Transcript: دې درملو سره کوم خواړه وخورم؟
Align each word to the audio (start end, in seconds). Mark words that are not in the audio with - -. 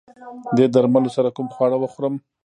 دې 0.57 0.65
درملو 0.73 1.09
سره 1.17 1.29
کوم 1.35 1.47
خواړه 1.55 1.77
وخورم؟ 1.79 2.15